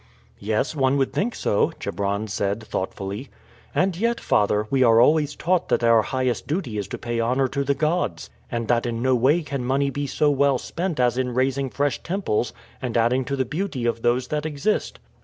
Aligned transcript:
"Yes, 0.39 0.75
one 0.75 0.97
would 0.97 1.13
think 1.13 1.35
so," 1.35 1.71
Chebron 1.79 2.27
said 2.27 2.63
thoughtfully. 2.63 3.29
"And 3.75 3.95
yet, 3.95 4.19
father, 4.19 4.65
we 4.71 4.81
are 4.81 4.99
always 4.99 5.35
taught 5.35 5.69
that 5.69 5.83
our 5.83 6.01
highest 6.01 6.47
duty 6.47 6.79
is 6.79 6.87
to 6.87 6.97
pay 6.97 7.19
honor 7.19 7.47
to 7.49 7.63
the 7.63 7.75
gods, 7.75 8.31
and 8.49 8.67
that 8.67 8.87
in 8.87 9.03
no 9.03 9.13
way 9.13 9.43
can 9.43 9.63
money 9.63 9.91
be 9.91 10.07
so 10.07 10.31
well 10.31 10.57
spent 10.57 10.99
as 10.99 11.19
in 11.19 11.35
raising 11.35 11.69
fresh 11.69 12.01
temples 12.01 12.51
and 12.81 12.97
adding 12.97 13.23
to 13.25 13.35
the 13.35 13.45
beauty 13.45 13.85
of 13.85 14.01
those 14.01 14.29
that 14.29 14.43
exist." 14.47 14.97